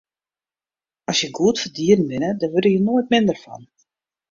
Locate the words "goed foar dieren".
1.37-2.09